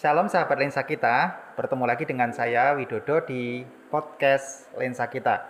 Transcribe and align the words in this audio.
Shalom 0.00 0.32
sahabat 0.32 0.56
lensa 0.56 0.80
kita, 0.88 1.36
bertemu 1.60 1.84
lagi 1.84 2.08
dengan 2.08 2.32
saya 2.32 2.72
Widodo 2.72 3.20
di 3.20 3.60
podcast 3.92 4.72
lensa 4.80 5.04
kita. 5.12 5.44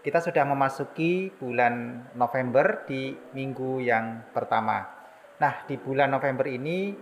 Kita 0.00 0.16
sudah 0.24 0.48
memasuki 0.48 1.28
bulan 1.36 2.08
November 2.16 2.88
di 2.88 3.12
minggu 3.36 3.84
yang 3.84 4.32
pertama. 4.32 4.80
Nah, 5.36 5.60
di 5.68 5.76
bulan 5.76 6.08
November 6.08 6.48
ini 6.48 6.96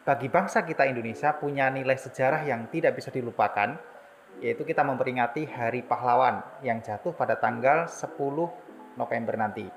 bagi 0.00 0.32
bangsa 0.32 0.64
kita 0.64 0.88
Indonesia 0.88 1.36
punya 1.36 1.68
nilai 1.68 2.00
sejarah 2.00 2.48
yang 2.48 2.72
tidak 2.72 2.96
bisa 2.96 3.12
dilupakan, 3.12 3.76
yaitu 4.40 4.64
kita 4.64 4.80
memperingati 4.80 5.52
Hari 5.52 5.84
Pahlawan 5.84 6.64
yang 6.64 6.80
jatuh 6.80 7.12
pada 7.12 7.36
tanggal 7.36 7.84
10 7.92 8.08
November 8.96 9.36
nanti. 9.36 9.68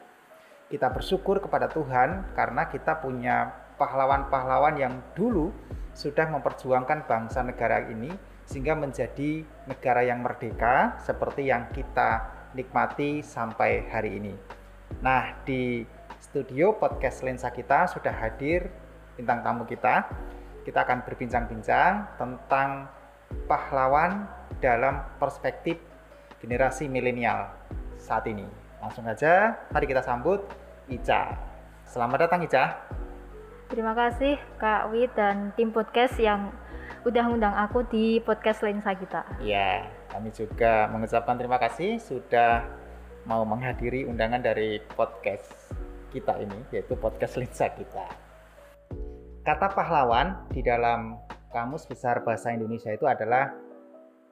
Kita 0.71 0.87
bersyukur 0.87 1.43
kepada 1.43 1.67
Tuhan 1.67 2.31
karena 2.31 2.71
kita 2.71 3.03
punya 3.03 3.51
pahlawan-pahlawan 3.75 4.79
yang 4.79 5.03
dulu 5.11 5.51
sudah 5.93 6.29
memperjuangkan 6.29 7.05
bangsa 7.05 7.45
negara 7.45 7.85
ini 7.89 8.09
sehingga 8.43 8.75
menjadi 8.75 9.45
negara 9.69 10.03
yang 10.03 10.19
merdeka 10.19 10.99
seperti 10.99 11.47
yang 11.47 11.69
kita 11.71 12.27
nikmati 12.53 13.23
sampai 13.23 13.87
hari 13.89 14.19
ini. 14.19 14.33
Nah, 15.01 15.37
di 15.47 15.85
studio 16.19 16.75
podcast 16.77 17.25
Lensa 17.25 17.49
kita 17.49 17.89
sudah 17.89 18.13
hadir 18.13 18.69
bintang 19.17 19.41
tamu 19.41 19.63
kita. 19.65 20.09
Kita 20.63 20.85
akan 20.87 21.03
berbincang-bincang 21.03 22.15
tentang 22.15 22.87
pahlawan 23.49 24.27
dalam 24.63 25.03
perspektif 25.19 25.75
generasi 26.39 26.87
milenial 26.87 27.51
saat 27.99 28.27
ini. 28.27 28.47
Langsung 28.79 29.07
aja, 29.07 29.59
mari 29.71 29.87
kita 29.87 30.03
sambut 30.03 30.43
Ica. 30.87 31.35
Selamat 31.87 32.27
datang 32.27 32.43
Ica. 32.43 33.02
Terima 33.71 33.95
kasih 33.95 34.35
Kak 34.59 34.91
Wi 34.91 35.07
dan 35.15 35.55
tim 35.55 35.71
podcast 35.71 36.19
yang 36.19 36.51
udah 37.03 37.23
ngundang 37.27 37.55
aku 37.55 37.83
di 37.87 38.19
podcast 38.23 38.63
Lensa 38.63 38.95
kita. 38.95 39.27
Ya, 39.43 39.87
kami 40.11 40.31
juga 40.31 40.87
mengucapkan 40.91 41.35
terima 41.35 41.59
kasih 41.59 41.99
sudah 41.99 42.63
mau 43.27 43.43
menghadiri 43.47 44.07
undangan 44.07 44.39
dari 44.39 44.79
podcast 44.95 45.51
kita 46.11 46.39
ini, 46.39 46.59
yaitu 46.71 46.95
podcast 46.95 47.35
Lensa 47.39 47.71
kita. 47.71 48.07
Kata 49.43 49.67
pahlawan 49.75 50.47
di 50.51 50.63
dalam 50.63 51.19
Kamus 51.51 51.83
Besar 51.87 52.23
Bahasa 52.23 52.55
Indonesia 52.55 52.91
itu 52.91 53.03
adalah 53.03 53.51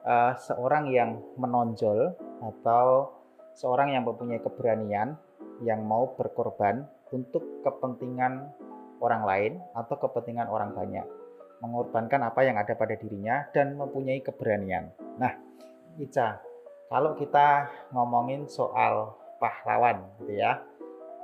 uh, 0.08 0.32
seorang 0.40 0.88
yang 0.88 1.20
menonjol 1.36 2.16
atau 2.40 3.12
seorang 3.52 3.92
yang 3.92 4.08
mempunyai 4.08 4.40
keberanian 4.40 5.14
yang 5.60 5.84
mau 5.84 6.16
berkorban 6.16 6.88
untuk 7.12 7.44
kepentingan 7.60 8.48
orang 9.02 9.22
lain 9.26 9.52
atau 9.74 9.98
kepentingan 9.98 10.46
orang 10.46 10.70
banyak, 10.72 11.04
mengorbankan 11.58 12.22
apa 12.22 12.46
yang 12.46 12.54
ada 12.54 12.78
pada 12.78 12.94
dirinya 12.94 13.50
dan 13.50 13.74
mempunyai 13.74 14.22
keberanian. 14.22 14.94
Nah, 15.18 15.34
Ica, 15.98 16.38
kalau 16.86 17.18
kita 17.18 17.66
ngomongin 17.90 18.46
soal 18.46 19.18
pahlawan 19.42 20.06
gitu 20.22 20.38
ya, 20.38 20.62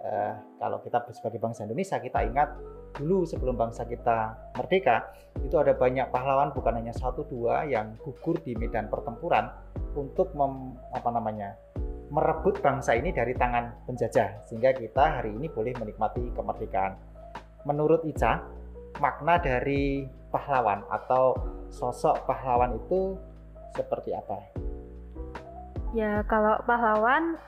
eh, 0.03 0.35
kalau 0.59 0.83
kita 0.83 1.07
sebagai 1.15 1.39
bangsa 1.39 1.65
Indonesia 1.65 2.03
kita 2.03 2.27
ingat 2.27 2.51
dulu 2.99 3.23
sebelum 3.23 3.55
bangsa 3.55 3.87
kita 3.87 4.35
merdeka 4.59 5.13
itu 5.39 5.55
ada 5.55 5.77
banyak 5.77 6.09
pahlawan 6.11 6.51
bukan 6.51 6.83
hanya 6.83 6.91
satu 6.91 7.23
dua 7.31 7.69
yang 7.69 7.95
gugur 8.03 8.41
di 8.43 8.59
medan 8.59 8.91
pertempuran 8.91 9.47
untuk 9.95 10.35
mem, 10.35 10.75
apa 10.91 11.11
namanya 11.13 11.55
merebut 12.09 12.59
bangsa 12.65 12.97
ini 12.97 13.13
dari 13.13 13.37
tangan 13.37 13.85
penjajah 13.85 14.49
sehingga 14.49 14.73
kita 14.73 15.21
hari 15.21 15.37
ini 15.37 15.47
boleh 15.53 15.77
menikmati 15.77 16.33
kemerdekaan 16.33 16.97
menurut 17.67 18.05
Ica 18.07 18.45
makna 18.99 19.39
dari 19.39 20.07
pahlawan 20.29 20.85
atau 20.91 21.35
sosok 21.73 22.27
pahlawan 22.29 22.77
itu 22.77 23.17
seperti 23.73 24.13
apa? 24.13 24.39
Ya, 25.97 26.21
kalau 26.29 26.61
pahlawan 26.69 27.41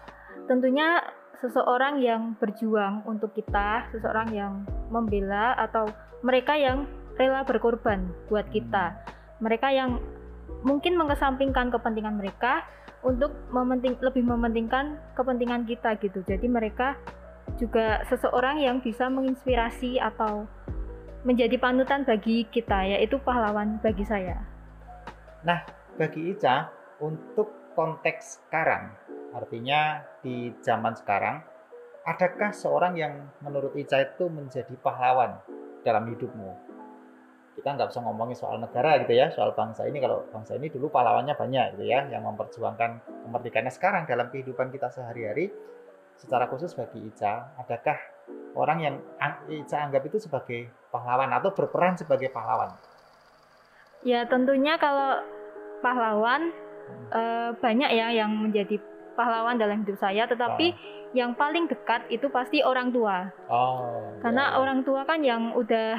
tentunya 0.49 1.05
seseorang 1.41 2.01
yang 2.01 2.37
berjuang 2.37 3.05
untuk 3.05 3.33
kita, 3.37 3.89
seseorang 3.93 4.29
yang 4.33 4.53
membela 4.89 5.57
atau 5.57 5.89
mereka 6.21 6.57
yang 6.57 6.85
rela 7.17 7.45
berkorban 7.45 8.09
buat 8.29 8.49
kita. 8.53 8.97
Mereka 9.41 9.73
yang 9.73 10.01
mungkin 10.65 10.97
mengesampingkan 10.97 11.73
kepentingan 11.73 12.21
mereka 12.21 12.65
untuk 13.01 13.33
mementing, 13.49 13.97
lebih 14.05 14.21
mementingkan 14.25 15.01
kepentingan 15.17 15.65
kita 15.65 15.97
gitu. 16.01 16.21
Jadi 16.25 16.45
mereka 16.49 17.01
juga 17.57 18.05
seseorang 18.07 18.61
yang 18.63 18.79
bisa 18.85 19.09
menginspirasi 19.09 19.99
atau 19.99 20.47
menjadi 21.25 21.57
panutan 21.61 22.05
bagi 22.05 22.49
kita 22.49 22.97
yaitu 22.97 23.21
pahlawan 23.21 23.77
bagi 23.85 24.05
saya. 24.09 24.41
Nah, 25.45 25.65
bagi 25.97 26.33
Ica 26.33 26.73
untuk 27.01 27.73
konteks 27.77 28.45
sekarang, 28.45 28.93
artinya 29.33 30.05
di 30.25 30.53
zaman 30.65 30.97
sekarang, 30.97 31.45
adakah 32.05 32.53
seorang 32.53 32.97
yang 32.97 33.15
menurut 33.45 33.77
Ica 33.77 34.01
itu 34.01 34.29
menjadi 34.33 34.73
pahlawan 34.81 35.41
dalam 35.85 36.09
hidupmu? 36.09 36.73
Kita 37.57 37.77
nggak 37.77 37.93
bisa 37.93 38.01
ngomongin 38.01 38.37
soal 38.37 38.57
negara 38.57 38.97
gitu 39.05 39.13
ya, 39.13 39.29
soal 39.29 39.53
bangsa 39.53 39.85
ini. 39.85 40.01
Kalau 40.01 40.25
bangsa 40.33 40.57
ini 40.57 40.73
dulu 40.73 40.89
pahlawannya 40.89 41.37
banyak 41.37 41.77
gitu 41.77 41.85
ya, 41.85 42.09
yang 42.09 42.25
memperjuangkan 42.25 43.05
kemerdekaannya 43.29 43.73
sekarang 43.73 44.09
dalam 44.09 44.33
kehidupan 44.33 44.73
kita 44.73 44.89
sehari-hari 44.89 45.53
secara 46.21 46.45
khusus 46.53 46.77
bagi 46.77 47.01
Ica, 47.01 47.57
adakah 47.57 47.97
orang 48.53 48.79
yang 48.85 48.95
Ica 49.49 49.89
anggap 49.89 50.05
itu 50.05 50.21
sebagai 50.21 50.69
pahlawan 50.93 51.33
atau 51.33 51.57
berperan 51.57 51.97
sebagai 51.97 52.29
pahlawan? 52.29 52.77
Ya 54.05 54.29
tentunya 54.29 54.77
kalau 54.77 55.25
pahlawan 55.81 56.53
hmm. 56.53 57.09
eh, 57.17 57.51
banyak 57.57 57.91
ya 57.97 58.07
yang 58.13 58.37
menjadi 58.37 58.77
pahlawan 59.17 59.57
dalam 59.57 59.81
hidup 59.85 59.97
saya, 59.97 60.29
tetapi 60.29 60.73
oh. 60.73 60.77
yang 61.17 61.33
paling 61.33 61.69
dekat 61.69 62.05
itu 62.13 62.29
pasti 62.29 62.61
orang 62.61 62.93
tua. 62.93 63.33
Oh. 63.49 64.13
Karena 64.21 64.55
ya. 64.55 64.57
orang 64.61 64.85
tua 64.85 65.09
kan 65.09 65.25
yang 65.25 65.57
udah 65.57 65.97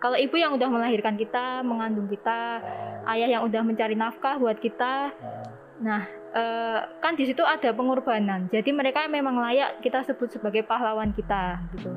kalau 0.00 0.16
ibu 0.16 0.32
yang 0.40 0.56
udah 0.56 0.68
melahirkan 0.72 1.20
kita, 1.20 1.60
mengandung 1.60 2.08
kita, 2.08 2.64
oh. 2.64 3.12
ayah 3.12 3.28
yang 3.28 3.42
udah 3.44 3.60
mencari 3.60 3.92
nafkah 3.92 4.40
buat 4.40 4.56
kita. 4.56 5.12
Oh. 5.20 5.59
Nah, 5.80 6.04
uh, 6.36 6.80
kan 7.00 7.16
di 7.16 7.24
situ 7.24 7.40
ada 7.40 7.72
pengorbanan. 7.72 8.52
Jadi 8.52 8.70
mereka 8.70 9.08
memang 9.08 9.40
layak 9.40 9.80
kita 9.80 10.04
sebut 10.04 10.28
sebagai 10.28 10.62
pahlawan 10.68 11.10
kita 11.16 11.60
gitu. 11.76 11.90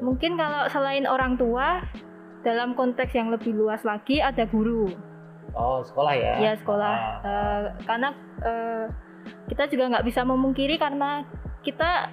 Mungkin 0.00 0.36
kalau 0.40 0.68
selain 0.72 1.04
orang 1.04 1.36
tua 1.36 1.84
dalam 2.44 2.76
konteks 2.76 3.12
yang 3.16 3.32
lebih 3.32 3.56
luas 3.56 3.84
lagi 3.84 4.20
ada 4.20 4.44
guru. 4.48 4.88
Oh 5.54 5.80
sekolah 5.84 6.14
ya? 6.16 6.34
Ya 6.40 6.52
sekolah. 6.58 6.94
Ah. 6.96 7.24
Uh, 7.24 7.64
karena 7.84 8.08
uh, 8.42 8.84
kita 9.48 9.68
juga 9.68 9.92
nggak 9.92 10.06
bisa 10.08 10.20
memungkiri 10.24 10.76
karena 10.80 11.24
kita 11.64 12.10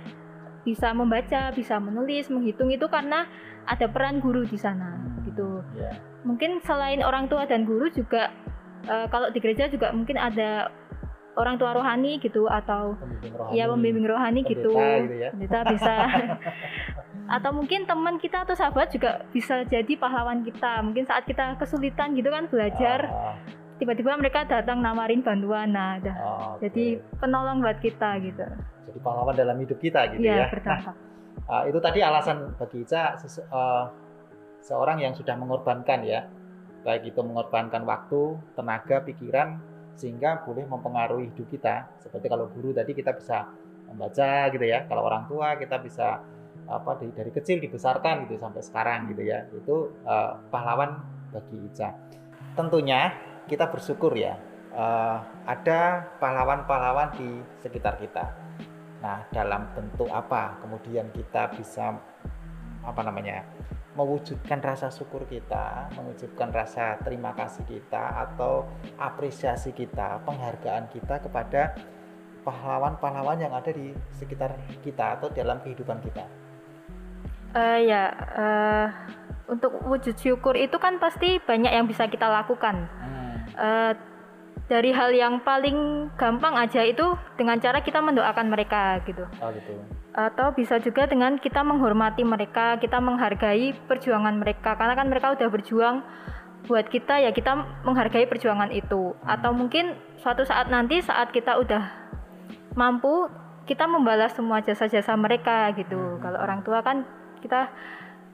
bisa 0.61 0.93
membaca, 0.93 1.49
bisa 1.51 1.81
menulis, 1.81 2.29
menghitung 2.29 2.69
itu 2.69 2.85
karena 2.85 3.25
ada 3.65 3.89
peran 3.89 4.21
guru 4.21 4.45
di 4.45 4.59
sana 4.59 5.01
gitu. 5.25 5.65
Yeah. 5.73 5.97
Mungkin 6.21 6.61
selain 6.61 7.01
orang 7.01 7.27
tua 7.27 7.49
dan 7.49 7.65
guru 7.65 7.89
juga 7.89 8.29
uh, 8.85 9.09
kalau 9.09 9.33
di 9.33 9.41
gereja 9.41 9.67
juga 9.67 9.89
mungkin 9.89 10.21
ada 10.21 10.69
orang 11.35 11.55
tua 11.55 11.71
rohani 11.71 12.19
gitu 12.19 12.47
atau 12.47 12.99
pembimbing 12.99 13.33
rohani, 13.35 13.55
ya 13.55 13.65
pembimbing 13.71 14.07
rohani 14.07 14.41
gitu, 14.43 14.71
gitu 14.75 15.15
ya. 15.15 15.29
kita 15.35 15.59
bisa. 15.71 15.93
Atau 17.31 17.55
mungkin 17.55 17.87
teman 17.87 18.19
kita 18.19 18.43
atau 18.43 18.51
sahabat 18.59 18.91
juga 18.91 19.23
bisa 19.31 19.63
jadi 19.63 19.95
pahlawan 19.95 20.43
kita. 20.43 20.83
Mungkin 20.83 21.07
saat 21.07 21.23
kita 21.23 21.55
kesulitan 21.55 22.11
gitu 22.11 22.27
kan 22.27 22.51
belajar 22.51 23.07
ah. 23.07 23.39
tiba-tiba 23.79 24.19
mereka 24.19 24.43
datang 24.43 24.83
nawarin 24.83 25.23
bantuan. 25.23 25.71
Nah 25.71 25.95
dah. 26.03 26.15
Oh, 26.19 26.59
okay. 26.59 26.67
jadi 26.67 26.99
penolong 27.23 27.63
buat 27.63 27.79
kita 27.79 28.19
gitu. 28.19 28.43
Jadi 28.91 28.99
pahlawan 28.99 29.31
dalam 29.31 29.55
hidup 29.63 29.79
kita 29.79 30.11
gitu 30.11 30.27
ya, 30.27 30.43
ya. 30.43 30.59
Nah, 30.59 30.91
uh, 31.47 31.63
itu 31.71 31.79
tadi 31.79 32.03
alasan 32.03 32.51
bagi 32.59 32.83
Ica 32.83 33.15
uh, 33.15 33.87
seorang 34.59 34.99
yang 34.99 35.15
sudah 35.15 35.39
mengorbankan 35.39 36.03
ya. 36.03 36.27
Baik 36.83 37.15
itu 37.15 37.23
mengorbankan 37.23 37.87
waktu 37.87 38.35
tenaga 38.59 39.07
pikiran 39.07 39.70
sehingga 40.01 40.41
boleh 40.41 40.65
mempengaruhi 40.65 41.29
hidup 41.29 41.45
kita. 41.53 42.01
Seperti 42.01 42.25
kalau 42.25 42.49
guru 42.49 42.73
tadi 42.73 42.97
kita 42.97 43.13
bisa 43.13 43.45
membaca 43.85 44.49
gitu 44.49 44.65
ya. 44.65 44.89
Kalau 44.89 45.05
orang 45.05 45.29
tua 45.29 45.53
kita 45.61 45.77
bisa 45.77 46.25
apa 46.65 46.91
dari, 46.97 47.13
dari 47.13 47.29
kecil 47.29 47.61
dibesarkan 47.61 48.25
gitu 48.25 48.41
sampai 48.41 48.65
sekarang 48.65 49.13
gitu 49.13 49.21
ya. 49.21 49.45
Itu 49.53 50.01
uh, 50.09 50.41
pahlawan 50.49 50.97
bagi 51.29 51.57
Ica. 51.69 51.93
Tentunya 52.57 53.13
kita 53.45 53.69
bersyukur 53.69 54.17
ya 54.17 54.41
uh, 54.73 55.21
ada 55.45 56.09
pahlawan-pahlawan 56.17 57.13
di 57.15 57.29
sekitar 57.61 57.99
kita. 58.01 58.25
Nah, 59.01 59.25
dalam 59.33 59.65
bentuk 59.73 60.09
apa 60.13 60.61
kemudian 60.61 61.09
kita 61.09 61.49
bisa 61.57 61.97
apa 62.81 63.01
namanya 63.01 63.45
mewujudkan 64.01 64.57
rasa 64.65 64.89
syukur 64.89 65.29
kita, 65.29 65.93
mewujudkan 65.93 66.49
rasa 66.49 66.97
terima 67.05 67.37
kasih 67.37 67.61
kita 67.69 68.25
atau 68.25 68.65
apresiasi 68.97 69.69
kita, 69.77 70.25
penghargaan 70.25 70.89
kita 70.89 71.21
kepada 71.21 71.77
pahlawan-pahlawan 72.41 73.37
yang 73.37 73.53
ada 73.53 73.69
di 73.69 73.93
sekitar 74.17 74.57
kita 74.81 75.21
atau 75.21 75.29
dalam 75.29 75.61
kehidupan 75.61 76.01
kita. 76.01 76.25
Uh, 77.53 77.77
ya, 77.85 78.09
uh, 78.33 78.87
untuk 79.45 79.77
wujud 79.85 80.17
syukur 80.17 80.57
itu 80.57 80.81
kan 80.81 80.97
pasti 80.97 81.37
banyak 81.37 81.69
yang 81.69 81.85
bisa 81.85 82.09
kita 82.09 82.25
lakukan. 82.25 82.89
Hmm. 82.97 83.21
Eh, 83.51 83.93
dari 84.71 84.95
hal 84.95 85.11
yang 85.11 85.43
paling 85.43 86.07
gampang 86.15 86.55
aja 86.55 86.79
itu 86.87 87.03
dengan 87.35 87.59
cara 87.59 87.83
kita 87.83 87.99
mendoakan 87.99 88.47
mereka 88.47 89.03
gitu. 89.03 89.27
Oh 89.43 89.51
gitu. 89.51 89.75
Atau 90.15 90.55
bisa 90.55 90.79
juga 90.79 91.11
dengan 91.11 91.35
kita 91.35 91.59
menghormati 91.59 92.23
mereka, 92.23 92.79
kita 92.79 93.03
menghargai 93.03 93.75
perjuangan 93.91 94.31
mereka 94.39 94.79
karena 94.79 94.95
kan 94.95 95.11
mereka 95.11 95.35
udah 95.35 95.47
berjuang 95.51 95.99
buat 96.71 96.87
kita 96.87 97.19
ya 97.19 97.35
kita 97.35 97.83
menghargai 97.83 98.31
perjuangan 98.31 98.71
itu. 98.71 99.11
Atau 99.27 99.51
mungkin 99.51 99.99
suatu 100.23 100.47
saat 100.47 100.71
nanti 100.71 101.03
saat 101.03 101.35
kita 101.35 101.59
udah 101.59 101.83
mampu 102.79 103.27
kita 103.67 103.83
membalas 103.91 104.31
semua 104.31 104.63
jasa-jasa 104.63 105.19
mereka 105.19 105.67
gitu. 105.75 106.15
Kalau 106.23 106.39
orang 106.39 106.63
tua 106.63 106.79
kan 106.79 107.03
kita 107.43 107.67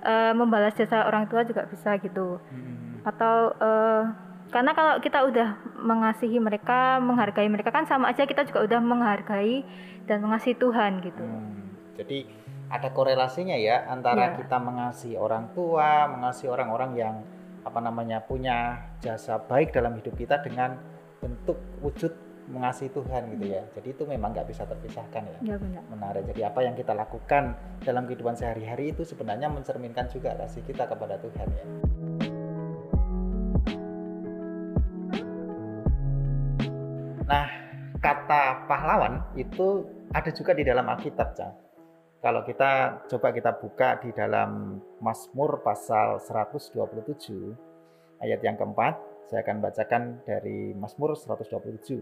eh, 0.05 0.33
membalas 0.37 0.77
jasa 0.77 1.09
orang 1.09 1.25
tua 1.25 1.41
juga 1.41 1.65
bisa 1.65 1.97
gitu 1.97 2.37
Hmm. 2.53 3.01
atau 3.01 3.49
eh, 3.57 4.26
karena 4.47 4.71
kalau 4.71 4.99
kita 5.03 5.27
udah 5.27 5.49
mengasihi 5.75 6.39
mereka, 6.39 7.03
menghargai 7.03 7.47
mereka 7.51 7.69
kan 7.71 7.83
sama 7.83 8.11
aja 8.11 8.23
kita 8.23 8.47
juga 8.47 8.63
udah 8.63 8.79
menghargai 8.79 9.67
dan 10.07 10.23
mengasihi 10.23 10.55
Tuhan 10.55 11.03
gitu. 11.03 11.23
Hmm. 11.23 11.75
Jadi 11.99 12.27
ada 12.67 12.91
korelasinya 12.91 13.55
ya 13.55 13.87
antara 13.87 14.35
Ya. 14.35 14.35
kita 14.39 14.59
mengasihi 14.59 15.15
orang 15.19 15.51
tua, 15.51 16.07
mengasihi 16.11 16.51
orang-orang 16.51 16.91
yang 16.95 17.15
apa 17.67 17.79
namanya 17.83 18.23
punya 18.23 18.79
jasa 19.03 19.39
baik 19.43 19.75
dalam 19.75 19.99
hidup 19.99 20.15
kita 20.15 20.39
dengan 20.39 20.79
bentuk 21.19 21.59
wujud 21.83 22.15
mengasihi 22.47 22.87
Tuhan 22.95 23.27
gitu 23.35 23.45
ya. 23.51 23.67
Jadi 23.75 23.87
itu 23.91 24.03
memang 24.07 24.31
nggak 24.31 24.47
bisa 24.47 24.63
terpisahkan 24.63 25.27
ya. 25.27 25.39
Ya 25.43 25.55
benar. 25.59 25.83
Menarik. 25.91 26.23
Jadi 26.31 26.41
apa 26.47 26.59
yang 26.63 26.79
kita 26.79 26.95
lakukan 26.95 27.59
dalam 27.83 28.07
kehidupan 28.07 28.39
sehari-hari 28.39 28.95
itu 28.95 29.03
sebenarnya 29.03 29.51
mencerminkan 29.51 30.07
juga 30.07 30.31
kasih 30.39 30.63
kita 30.63 30.87
kepada 30.87 31.19
Tuhan 31.19 31.47
ya. 31.51 31.65
Nah, 37.27 37.43
kata 37.99 38.63
pahlawan 38.71 39.19
itu 39.35 39.83
ada 40.15 40.31
juga 40.31 40.55
di 40.55 40.63
dalam 40.63 40.87
Alkitab, 40.87 41.35
Cang. 41.35 41.51
Kalau 42.23 42.39
kita 42.47 43.03
coba 43.11 43.35
kita 43.35 43.51
buka 43.59 43.99
di 43.99 44.15
dalam 44.15 44.79
Mazmur 45.03 45.59
pasal 45.59 46.23
127 46.23 48.23
ayat 48.23 48.39
yang 48.39 48.55
keempat, 48.55 48.95
saya 49.27 49.43
akan 49.43 49.59
bacakan 49.59 50.03
dari 50.23 50.71
Mazmur 50.71 51.19
127. 51.19 51.99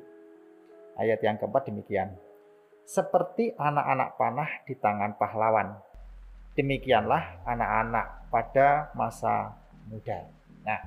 Ayat 1.02 1.20
yang 1.26 1.42
keempat 1.42 1.74
demikian. 1.74 2.14
Seperti 2.86 3.58
anak-anak 3.58 4.22
panah 4.22 4.50
di 4.64 4.78
tangan 4.78 5.18
pahlawan, 5.18 5.74
demikianlah 6.54 7.42
anak-anak 7.50 8.30
pada 8.30 8.94
masa 8.94 9.58
muda. 9.90 10.22
Nah, 10.62 10.86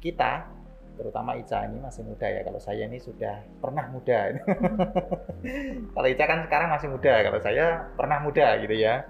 kita 0.00 0.55
terutama 0.96 1.36
Ica 1.36 1.68
ini 1.68 1.78
masih 1.78 2.02
muda 2.02 2.26
ya. 2.26 2.40
Kalau 2.42 2.60
saya 2.60 2.88
ini 2.88 2.98
sudah 2.98 3.44
pernah 3.60 3.84
muda. 3.92 4.32
kalau 5.94 6.08
Ica 6.08 6.24
kan 6.24 6.38
sekarang 6.48 6.68
masih 6.72 6.88
muda, 6.90 7.12
kalau 7.22 7.38
saya 7.44 7.86
pernah 7.94 8.18
muda 8.24 8.56
gitu 8.64 8.74
ya. 8.74 9.04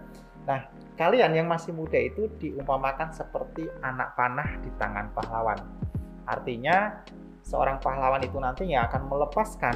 Nah, 0.47 0.67
kalian 0.99 1.33
yang 1.35 1.47
masih 1.47 1.73
muda 1.73 1.99
itu 1.99 2.31
diumpamakan 2.39 3.11
seperti 3.15 3.67
anak 3.83 4.15
panah 4.19 4.59
di 4.63 4.71
tangan 4.79 5.11
pahlawan. 5.15 5.59
Artinya 6.27 7.03
seorang 7.47 7.79
pahlawan 7.79 8.23
itu 8.23 8.37
nantinya 8.39 8.91
akan 8.91 9.07
melepaskan 9.07 9.75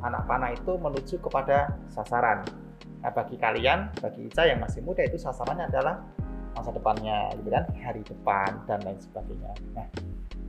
anak 0.00 0.24
panah 0.24 0.50
itu 0.56 0.80
menuju 0.80 1.20
kepada 1.20 1.76
sasaran. 1.92 2.44
Nah, 3.00 3.12
bagi 3.12 3.36
kalian, 3.36 3.92
bagi 4.00 4.28
Ica 4.28 4.44
yang 4.48 4.60
masih 4.60 4.84
muda 4.84 5.04
itu 5.04 5.16
sasarannya 5.16 5.68
adalah 5.68 6.04
masa 6.52 6.74
depannya, 6.74 7.32
gitu 7.40 7.48
kan, 7.48 7.64
hari 7.80 8.02
depan 8.04 8.50
dan 8.68 8.82
lain 8.84 9.00
sebagainya. 9.00 9.52
Nah, 9.72 9.86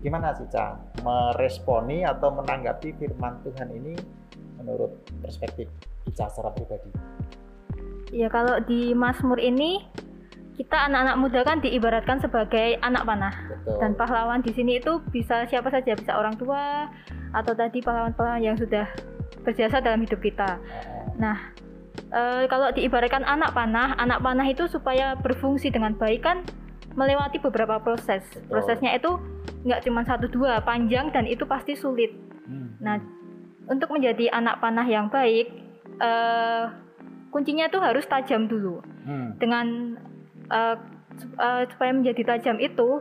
gimana 0.02 0.34
sih 0.34 0.50
Ca 0.50 0.76
meresponi 1.06 2.02
atau 2.02 2.34
menanggapi 2.34 2.98
firman 2.98 3.38
Tuhan 3.46 3.70
ini 3.72 3.94
menurut 4.58 4.98
perspektif 5.22 5.70
Ica 6.10 6.26
secara 6.30 6.50
pribadi? 6.54 6.90
Ya 8.12 8.28
kalau 8.28 8.60
di 8.66 8.92
Mazmur 8.98 9.38
ini 9.38 9.86
kita 10.60 10.90
anak-anak 10.92 11.18
muda 11.18 11.40
kan 11.48 11.58
diibaratkan 11.64 12.18
sebagai 12.22 12.78
anak 12.84 13.08
panah 13.08 13.34
Betul. 13.48 13.78
dan 13.82 13.92
pahlawan 13.96 14.42
di 14.44 14.52
sini 14.52 14.78
itu 14.78 15.00
bisa 15.10 15.48
siapa 15.48 15.72
saja 15.72 15.96
bisa 15.96 16.20
orang 16.20 16.36
tua 16.36 16.92
atau 17.32 17.54
tadi 17.56 17.80
pahlawan-pahlawan 17.80 18.44
yang 18.44 18.58
sudah 18.60 18.86
berjasa 19.42 19.82
dalam 19.82 20.04
hidup 20.06 20.22
kita. 20.22 20.60
Nah, 21.18 21.56
eh, 22.14 22.46
kalau 22.46 22.70
diibaratkan 22.76 23.26
anak 23.26 23.56
panah, 23.56 23.98
anak 23.98 24.22
panah 24.22 24.46
itu 24.46 24.68
supaya 24.68 25.18
berfungsi 25.18 25.72
dengan 25.74 25.96
baik 25.98 26.22
kan 26.22 26.44
melewati 26.94 27.40
beberapa 27.40 27.80
proses. 27.80 28.22
Betul. 28.36 28.60
Prosesnya 28.60 28.92
itu 29.00 29.18
nggak 29.62 29.82
cuma 29.86 30.02
satu 30.02 30.26
dua, 30.28 30.62
panjang 30.66 31.14
dan 31.14 31.30
itu 31.30 31.46
pasti 31.46 31.78
sulit. 31.78 32.14
Hmm. 32.46 32.78
Nah, 32.82 32.98
untuk 33.70 33.94
menjadi 33.94 34.34
anak 34.34 34.60
panah 34.60 34.86
yang 34.86 35.08
baik, 35.08 35.48
eh, 36.02 36.64
kuncinya 37.30 37.70
itu 37.70 37.80
harus 37.80 38.04
tajam 38.10 38.50
dulu. 38.50 38.82
Hmm. 39.06 39.38
Dengan 39.38 39.96
sup- 41.16 41.38
eh, 41.38 41.64
supaya 41.72 41.92
menjadi 41.94 42.36
tajam 42.36 42.58
itu 42.60 43.00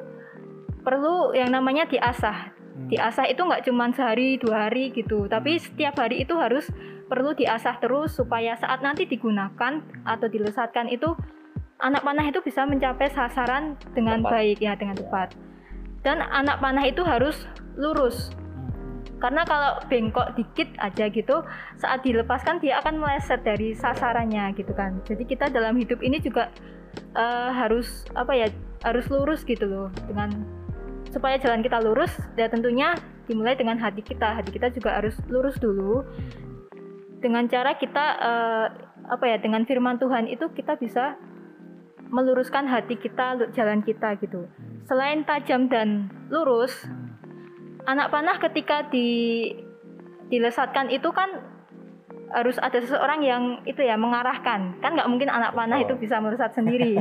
perlu 0.85 1.33
yang 1.35 1.51
namanya 1.51 1.89
diasah. 1.89 2.53
Hmm. 2.55 2.89
Diasah 2.89 3.27
itu 3.29 3.41
nggak 3.41 3.65
cuma 3.67 3.91
sehari 3.93 4.37
dua 4.41 4.69
hari 4.69 4.93
gitu, 4.93 5.27
tapi 5.27 5.59
setiap 5.59 5.99
hari 5.99 6.23
itu 6.25 6.37
harus 6.37 6.69
perlu 7.11 7.35
diasah 7.35 7.83
terus 7.83 8.15
supaya 8.15 8.55
saat 8.55 8.87
nanti 8.87 9.03
digunakan 9.03 9.83
atau 10.07 10.27
dilesatkan 10.31 10.87
itu 10.87 11.11
anak 11.83 12.07
panah 12.07 12.23
itu 12.29 12.39
bisa 12.45 12.62
mencapai 12.69 13.11
sasaran 13.11 13.75
dengan 13.97 14.23
Tepat. 14.23 14.31
baik 14.31 14.59
ya 14.62 14.73
dengan 14.79 14.95
Ya. 15.01 15.33
Dan 16.00 16.25
anak 16.25 16.64
panah 16.64 16.85
itu 16.88 17.05
harus 17.05 17.44
lurus. 17.76 18.32
Karena 19.20 19.44
kalau 19.44 19.76
bengkok 19.93 20.32
dikit 20.32 20.73
aja 20.81 21.12
gitu 21.12 21.44
saat 21.76 22.00
dilepaskan 22.00 22.56
dia 22.56 22.81
akan 22.81 22.97
meleset 22.97 23.44
dari 23.44 23.76
sasarannya 23.76 24.56
gitu 24.56 24.73
kan. 24.73 24.97
Jadi 25.05 25.29
kita 25.29 25.52
dalam 25.52 25.76
hidup 25.76 26.00
ini 26.00 26.25
juga 26.25 26.49
eh, 27.12 27.50
harus 27.52 28.08
apa 28.17 28.32
ya 28.32 28.49
harus 28.81 29.05
lurus 29.12 29.44
gitu 29.44 29.69
loh. 29.69 29.88
Dengan 30.08 30.32
supaya 31.12 31.37
jalan 31.37 31.61
kita 31.61 31.85
lurus 31.85 32.16
ya 32.40 32.49
tentunya 32.49 32.97
dimulai 33.28 33.61
dengan 33.61 33.76
hati 33.76 34.00
kita. 34.00 34.40
Hati 34.40 34.57
kita 34.57 34.73
juga 34.73 34.97
harus 34.97 35.21
lurus 35.28 35.61
dulu. 35.61 36.00
Dengan 37.21 37.45
cara 37.45 37.76
kita 37.76 38.04
eh, 38.25 38.66
apa 39.04 39.25
ya 39.28 39.37
dengan 39.37 39.69
firman 39.69 40.00
Tuhan 40.00 40.33
itu 40.33 40.49
kita 40.57 40.80
bisa 40.80 41.21
meluruskan 42.09 42.64
hati 42.64 42.97
kita 42.97 43.52
jalan 43.52 43.85
kita 43.85 44.16
gitu. 44.16 44.49
Selain 44.87 45.22
tajam 45.22 45.66
dan 45.66 46.08
lurus 46.28 46.87
anak 47.84 48.08
panah 48.08 48.37
ketika 48.38 48.87
di 48.87 49.49
dilesatkan 50.28 50.88
itu 50.88 51.10
kan 51.10 51.28
harus 52.30 52.62
ada 52.62 52.78
seseorang 52.78 53.20
yang 53.20 53.42
itu 53.66 53.82
ya 53.82 53.99
mengarahkan 53.99 54.78
kan 54.78 54.90
nggak 54.94 55.10
mungkin 55.10 55.26
anak 55.26 55.50
panah 55.50 55.82
itu 55.82 55.99
Betul. 55.99 56.02
bisa 56.06 56.22
melesat 56.22 56.54
sendiri 56.54 56.94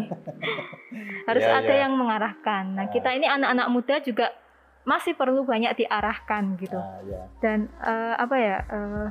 harus 1.30 1.46
Iya, 1.46 1.62
ada 1.62 1.74
iya. 1.74 1.82
yang 1.86 1.94
mengarahkan 1.94 2.64
nah 2.74 2.86
Ah. 2.86 2.90
kita 2.90 3.14
ini 3.14 3.30
anak-anak 3.30 3.68
muda 3.70 3.96
juga 4.02 4.34
masih 4.82 5.14
perlu 5.14 5.46
banyak 5.46 5.78
diarahkan 5.78 6.58
gitu 6.58 6.82
Ah, 6.82 6.98
ya. 7.06 7.22
dan 7.46 7.70
eh, 7.78 8.14
apa 8.18 8.36
ya 8.36 8.58
eh, 8.66 9.08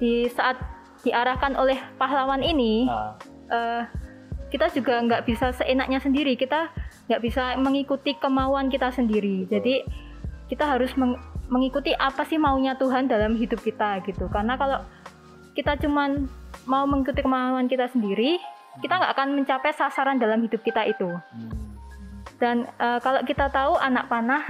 di 0.00 0.24
saat 0.32 0.56
diarahkan 1.04 1.52
oleh 1.52 1.76
pahlawan 2.00 2.40
ini 2.40 2.88
Ah, 2.88 3.12
eh, 3.52 3.82
kita 4.48 4.72
juga 4.72 5.04
nggak 5.04 5.28
bisa 5.28 5.52
seenaknya 5.52 6.00
sendiri 6.00 6.32
kita 6.32 6.72
nggak 7.12 7.22
bisa 7.22 7.54
mengikuti 7.60 8.16
kemauan 8.16 8.72
kita 8.72 8.88
sendiri 8.88 9.44
Betul. 9.44 9.52
jadi 9.60 9.74
kita 10.48 10.64
harus 10.64 10.92
meng- 10.96 11.20
mengikuti 11.48 11.92
apa 11.92 12.24
sih 12.24 12.40
maunya 12.40 12.72
Tuhan 12.74 13.06
dalam 13.06 13.36
hidup 13.36 13.60
kita 13.60 14.00
gitu 14.08 14.32
karena 14.32 14.56
kalau 14.56 14.80
kita 15.52 15.76
cuman 15.76 16.24
mau 16.64 16.88
mengikuti 16.88 17.20
kemauan 17.20 17.68
kita 17.68 17.92
sendiri 17.92 18.40
kita 18.80 18.96
nggak 18.96 19.12
akan 19.12 19.28
mencapai 19.36 19.76
sasaran 19.76 20.16
dalam 20.16 20.40
hidup 20.40 20.64
kita 20.64 20.88
itu 20.88 21.12
hmm. 21.12 21.52
dan 22.40 22.64
eh, 22.80 22.98
kalau 23.04 23.20
kita 23.20 23.52
tahu 23.52 23.76
anak 23.76 24.08
panah 24.08 24.40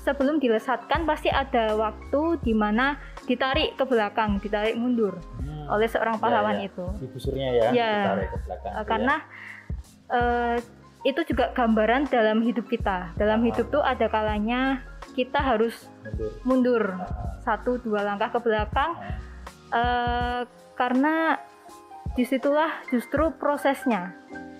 sebelum 0.00 0.40
dilesatkan 0.40 1.04
pasti 1.04 1.28
ada 1.28 1.76
waktu 1.76 2.40
di 2.40 2.56
mana 2.56 2.96
ditarik 3.28 3.76
ke 3.76 3.84
belakang 3.84 4.40
ditarik 4.40 4.74
mundur 4.74 5.20
Hmm. 5.40 5.66
oleh 5.70 5.86
seorang 5.86 6.18
pahlawan 6.18 6.58
ya. 6.58 6.66
itu 6.66 6.86
di 6.98 7.06
busurnya 7.06 7.48
ya, 7.52 7.66
Ya. 7.70 7.92
ditarik 8.02 8.28
ke 8.32 8.38
belakang. 8.42 8.72
Uh, 8.72 8.80
itu 8.80 8.88
karena 8.90 9.14
uh, 10.10 10.56
itu 11.00 11.20
juga 11.24 11.52
gambaran 11.56 12.12
dalam 12.12 12.44
hidup 12.44 12.68
kita. 12.68 13.16
Dalam 13.16 13.40
hidup 13.40 13.72
tuh 13.72 13.80
ada 13.80 14.04
kalanya 14.08 14.84
kita 15.16 15.40
harus 15.40 15.88
mundur. 16.44 16.96
satu 17.40 17.80
dua 17.80 18.04
langkah 18.04 18.28
ke 18.36 18.40
belakang 18.44 19.00
uh, 19.72 20.44
karena 20.76 21.40
di 22.12 22.28
situlah 22.28 22.68
justru 22.92 23.32
prosesnya. 23.40 24.12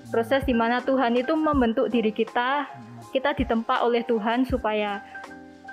Proses 0.09 0.49
di 0.49 0.57
mana 0.57 0.81
Tuhan 0.81 1.13
itu 1.15 1.37
membentuk 1.37 1.93
diri 1.93 2.09
kita, 2.11 2.67
Hmm. 2.67 3.05
kita 3.13 3.37
ditempa 3.37 3.85
oleh 3.85 4.01
Tuhan 4.09 4.49
supaya 4.49 5.05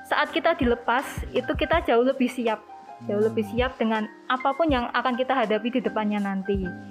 saat 0.03 0.35
kita 0.35 0.59
dilepas 0.59 1.03
itu 1.31 1.47
kita 1.55 1.79
jauh 1.87 2.03
lebih 2.03 2.27
siap, 2.27 2.59
jauh 3.07 3.23
Hmm. 3.23 3.29
lebih 3.31 3.47
siap 3.55 3.79
dengan 3.79 4.03
apa 4.27 4.51
pun 4.51 4.67
yang 4.67 4.91
akan 4.91 5.15
kita 5.15 5.31
hadapi 5.31 5.79
di 5.79 5.79
depannya 5.79 6.19
nanti. 6.19 6.67
Hmm. 6.67 6.83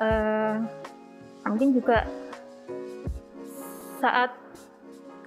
eh 0.00 0.54
mungkin 1.44 1.76
juga 1.76 2.08
saat 4.02 4.30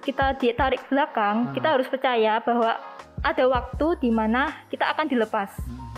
kita 0.02 0.36
ditarik 0.36 0.84
belakang, 0.86 1.50
Hmm. 1.50 1.52
kita 1.52 1.68
harus 1.72 1.88
percaya 1.88 2.38
bahwa 2.38 2.76
ada 3.18 3.44
waktu 3.48 3.86
di 3.98 4.10
mana 4.12 4.54
kita 4.68 4.86
akan 4.86 5.08
dilepas. 5.08 5.50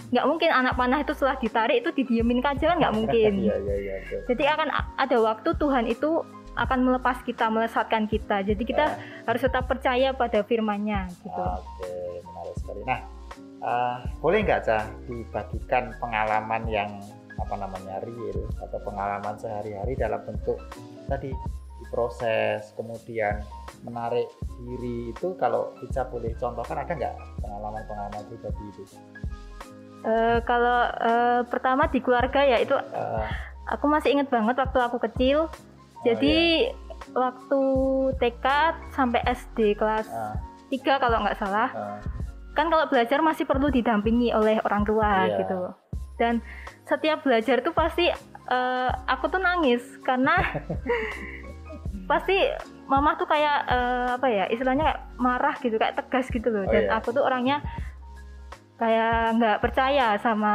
Nggak 0.08 0.25
mungkin 0.25 0.49
anak 0.49 0.73
panah 0.73 1.04
itu 1.04 1.12
setelah 1.12 1.37
ditarik 1.37 1.85
itu 1.85 1.90
didiemin 1.92 2.40
aja 2.40 2.73
kan 2.73 2.76
nggak 2.80 2.94
mungkin. 2.99 3.32
Iya 3.37 3.56
iya 3.58 3.75
iya. 3.76 3.94
betul. 4.00 4.20
Jadi 4.32 4.44
akan 4.47 4.68
ada 4.97 5.16
waktu 5.20 5.49
Tuhan 5.52 5.85
itu 5.85 6.11
akan 6.56 6.78
melepas 6.80 7.20
kita, 7.23 7.52
melesatkan 7.52 8.08
kita. 8.08 8.40
Jadi 8.42 8.62
kita 8.64 8.85
Ah. 8.87 8.97
harus 9.26 9.42
tetap 9.42 9.68
percaya 9.68 10.11
pada 10.11 10.40
firman-Nya 10.40 11.06
gitu. 11.20 11.42
Oke, 11.44 11.92
menarik 12.25 12.54
sekali. 12.56 12.80
Nah, 12.82 12.99
eh, 13.61 13.97
boleh 14.18 14.38
nggak 14.40 14.61
Cah 14.64 14.85
dibagikan 15.04 15.92
pengalaman 16.00 16.62
yang 16.66 16.90
apa 17.38 17.54
namanya 17.54 18.02
real 18.02 18.50
atau 18.58 18.78
pengalaman 18.82 19.37
sehari-hari 19.37 19.94
dalam 19.94 20.18
bentuk 20.25 20.58
tadi 21.06 21.30
diproses, 21.88 22.76
kemudian 22.76 23.40
menarik 23.80 24.28
diri 24.61 25.09
itu 25.09 25.33
kalau 25.40 25.73
Ica 25.80 26.04
boleh 26.04 26.37
contohkan 26.37 26.85
ada 26.85 26.92
nggak 26.92 27.14
pengalaman-pengalaman 27.40 28.23
pribadi 28.28 28.64
itu? 28.68 28.83
Eh, 30.04 30.38
kalau 30.45 30.80
eh, 30.85 31.40
pertama 31.49 31.88
di 31.88 31.99
keluarga 31.99 32.45
ya 32.45 32.61
itu 32.61 32.76
Eh, 32.76 33.25
aku 33.66 33.88
masih 33.88 34.14
inget 34.14 34.28
banget 34.28 34.54
waktu 34.54 34.78
aku 34.78 35.00
kecil. 35.00 35.49
Jadi 36.04 36.68
waktu 37.11 37.61
TK 38.21 38.47
sampai 38.92 39.21
SD 39.25 39.75
kelas 39.75 40.07
3 40.68 41.02
kalau 41.02 41.25
nggak 41.25 41.40
salah. 41.40 41.73
eh, 41.73 41.99
kan 42.52 42.66
kalau 42.68 42.90
belajar 42.90 43.23
masih 43.23 43.47
perlu 43.47 43.71
didampingi 43.71 44.35
oleh 44.35 44.59
orang 44.61 44.83
tua 44.83 45.30
Iya. 45.30 45.38
gitu 45.40 45.61
dan 46.18 46.42
setiap 46.85 47.23
belajar 47.23 47.62
tuh 47.62 47.71
pasti 47.71 48.11
eh, 48.49 48.90
aku 49.07 49.30
tuh 49.30 49.38
nangis 49.38 49.78
karena 50.02 50.42
pasti 52.08 52.36
mama 52.84 53.14
tuh 53.14 53.24
kayak 53.24 53.68
eh, 53.68 54.08
apa 54.16 54.26
ya 54.26 54.44
istilahnya 54.48 54.82
kayak 54.82 55.00
marah 55.16 55.54
gitu 55.56 55.76
kayak 55.76 55.94
tegas 55.94 56.26
gitu 56.26 56.48
loh 56.48 56.64
Oh, 56.64 56.72
dan 56.72 56.84
iya. 56.84 56.96
aku 56.96 57.12
tuh 57.12 57.20
orangnya 57.20 57.60
kayak 58.74 59.36
nggak 59.36 59.58
percaya 59.58 60.14
sama 60.16 60.54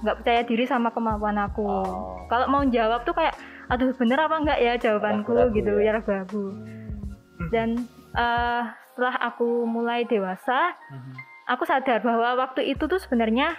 nggak 0.00 0.16
percaya 0.16 0.40
diri 0.42 0.64
sama 0.64 0.88
kemampuan 0.88 1.36
aku 1.36 1.66
Oh. 1.66 2.22
kalau 2.26 2.46
mau 2.46 2.62
jawab 2.64 3.02
tuh 3.02 3.12
kayak 3.12 3.34
aduh 3.66 3.90
bener 3.92 4.16
apa 4.16 4.36
enggak 4.38 4.58
ya 4.58 4.72
jawabanku 4.76 5.34
Ragu-ragu 5.34 5.52
gitu 5.52 5.70
ya. 5.76 5.82
ya 5.82 5.90
ragu-ragu 5.92 6.44
hmm, 6.54 7.50
dan 7.50 7.68
eh, 8.14 8.62
setelah 8.88 9.14
aku 9.20 9.66
mulai 9.66 10.06
dewasa 10.06 10.78
mhm. 10.88 11.12
aku 11.44 11.66
sadar 11.66 12.00
bahwa 12.00 12.38
waktu 12.40 12.70
itu 12.70 12.86
tuh 12.86 12.96
sebenarnya 12.96 13.58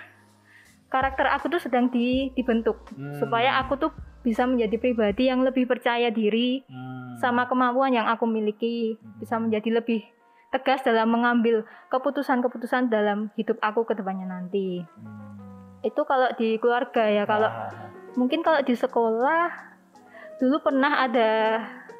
karakter 0.87 1.27
aku 1.27 1.51
tuh 1.51 1.59
sedang 1.59 1.91
di- 1.91 2.31
dibentuk 2.31 2.79
Hmm. 2.89 3.19
supaya 3.19 3.59
aku 3.59 3.75
tuh 3.77 3.91
bisa 4.27 4.43
menjadi 4.43 4.75
pribadi 4.75 5.23
yang 5.25 5.39
lebih 5.39 5.63
percaya 5.63 6.11
diri 6.11 6.67
Hmm. 6.67 7.15
sama 7.15 7.47
kemampuan 7.47 7.89
yang 7.89 8.03
aku 8.05 8.27
miliki 8.27 8.75
bisa 9.17 9.39
menjadi 9.39 9.79
lebih 9.79 10.03
tegas 10.49 10.79
dalam 10.81 11.07
mengambil 11.07 11.63
keputusan-keputusan 11.87 12.87
dalam 12.87 13.31
hidup 13.33 13.55
aku 13.59 13.83
ke 13.83 13.93
depannya 13.93 14.27
nanti 14.27 14.83
Hmm. 14.83 15.79
itu 15.81 16.01
kalau 16.03 16.27
di 16.33 16.55
keluarga 16.57 17.03
ya 17.05 17.23
kalau 17.23 17.47
Ah, 17.47 17.71
mungkin 18.13 18.41
kalau 18.41 18.59
di 18.59 18.73
sekolah 18.73 19.47
dulu 20.37 20.59
pernah 20.61 21.01
ada 21.01 21.29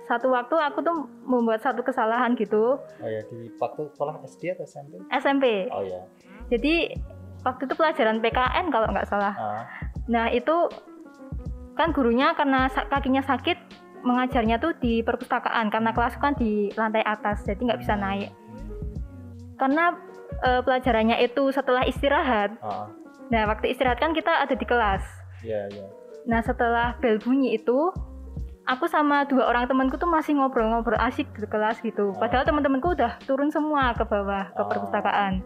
satu 0.04 0.30
waktu 0.30 0.56
aku 0.56 0.80
tuh 0.82 0.96
membuat 1.24 1.60
satu 1.60 1.80
kesalahan 1.82 2.36
gitu 2.36 2.76
oh 2.78 3.08
ya 3.08 3.22
di 3.26 3.52
waktu 3.54 3.88
sekolah 3.90 4.20
SD 4.22 4.52
atau 4.52 4.64
SMP? 4.64 4.94
SMP 5.10 5.46
Oh 5.70 5.82
ya. 5.82 6.04
jadi 6.48 6.96
waktu 7.42 7.64
itu 7.64 7.74
pelajaran 7.74 8.20
PKN 8.20 8.66
kalau 8.68 8.88
nggak 8.88 9.08
salah 9.08 9.34
Ah, 9.34 9.64
Nah 10.08 10.32
itu 10.32 10.56
kan 11.78 11.94
gurunya 11.94 12.34
karena 12.34 12.66
kakinya 12.68 13.22
sakit 13.22 13.58
mengajarnya 14.02 14.58
tuh 14.58 14.74
di 14.78 15.02
perpustakaan 15.02 15.70
karena 15.70 15.94
kelas 15.94 16.18
kan 16.18 16.34
di 16.34 16.70
lantai 16.74 17.02
atas 17.02 17.46
jadi 17.46 17.60
nggak 17.62 17.82
bisa 17.82 17.94
naik. 17.94 18.30
Karena 19.58 19.94
eh, 20.42 20.62
pelajarannya 20.62 21.18
itu 21.22 21.50
setelah 21.50 21.86
istirahat. 21.86 22.58
Ah, 22.62 22.90
Nah 23.28 23.44
waktu 23.44 23.76
istirahat 23.76 24.00
kan 24.00 24.16
kita 24.16 24.32
ada 24.32 24.56
di 24.56 24.64
kelas. 24.64 25.04
iya 25.44 25.68
iya. 25.68 25.86
Nah 26.26 26.40
setelah 26.40 26.96
bel 26.98 27.20
bunyi 27.20 27.60
itu 27.60 27.92
aku 28.64 28.88
sama 28.88 29.28
dua 29.28 29.48
orang 29.48 29.68
temanku 29.68 29.96
tuh 29.96 30.08
masih 30.08 30.36
ngobrol-ngobrol 30.36 31.00
asik 31.00 31.28
di 31.36 31.44
kelas 31.44 31.84
gitu. 31.84 32.12
Oh. 32.12 32.20
Padahal 32.20 32.48
teman-temanku 32.48 32.96
udah 32.96 33.20
turun 33.28 33.52
semua 33.52 33.92
ke 33.96 34.04
bawah 34.04 34.48
ke 34.56 34.62
Oh. 34.64 34.68
perpustakaan. 34.72 35.44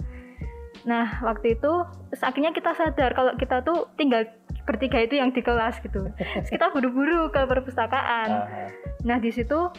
Nah 0.86 1.22
waktu 1.22 1.58
itu 1.58 1.72
akhirnya 2.18 2.54
kita 2.54 2.74
sadar 2.74 3.14
kalau 3.14 3.34
kita 3.38 3.62
tuh 3.62 3.90
tinggal 3.98 4.26
bertiga 4.64 5.00
itu 5.00 5.18
yang 5.18 5.30
di 5.30 5.40
kelas 5.40 5.80
gitu. 5.80 6.06
Terus 6.14 6.50
kita 6.50 6.70
buru-buru 6.70 7.30
ke 7.30 7.42
perpustakaan. 7.44 8.30
Ah, 8.30 8.46
ah. 8.46 8.70
Nah 9.04 9.18
di 9.18 9.30
situ 9.30 9.70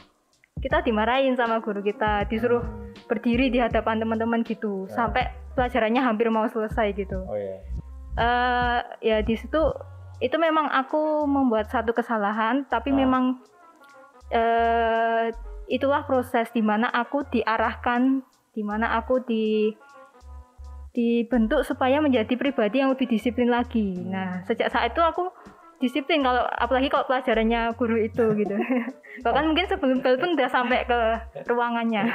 kita 0.59 0.81
dimarahin 0.81 1.35
sama 1.35 1.59
guru 1.59 1.83
kita, 1.83 2.27
disuruh 2.27 2.63
berdiri 3.07 3.49
di 3.49 3.59
hadapan 3.59 3.99
teman-teman 3.99 4.43
gitu, 4.43 4.87
Ah. 4.87 5.07
sampai 5.07 5.25
pelajarannya 5.53 6.01
hampir 6.01 6.27
mau 6.29 6.47
selesai 6.47 6.95
gitu 6.95 7.19
Oh 7.23 7.37
ya. 7.37 7.57
eh 8.15 8.81
ya 9.05 9.17
di 9.21 9.37
situ 9.37 9.61
itu 10.17 10.37
memang 10.39 10.65
aku 10.65 11.27
membuat 11.27 11.69
satu 11.69 11.93
kesalahan 11.93 12.65
tapi 12.67 12.89
Ah. 12.89 12.97
memang 12.97 13.25
eh 14.31 15.29
itulah 15.69 16.05
proses 16.05 16.49
di 16.51 16.61
mana 16.61 16.89
aku 16.89 17.25
diarahkan 17.27 18.25
di 18.53 18.63
mana 18.63 18.97
aku 18.97 19.21
di 19.25 19.73
dibentuk 20.93 21.65
supaya 21.65 21.99
menjadi 21.99 22.33
pribadi 22.35 22.79
yang 22.79 22.93
lebih 22.93 23.09
disiplin 23.09 23.49
lagi. 23.49 23.97
Hmm. 23.97 24.09
Nah, 24.09 24.31
sejak 24.45 24.69
saat 24.69 24.93
itu 24.93 25.01
aku 25.01 25.33
disiplin 25.79 26.23
kalau 26.23 26.47
apalagi 26.47 26.87
kalau 26.87 27.05
pelajarannya 27.05 27.75
guru 27.75 27.97
itu 27.99 28.25
gitu. 28.41 28.55
Bahkan 29.21 29.45
mungkin 29.45 29.67
sebelum 29.67 29.99
bel 29.99 30.17
pun 30.17 30.37
udah 30.37 30.49
sampai 30.49 30.85
ke 30.85 30.99
ruangannya. 31.45 32.05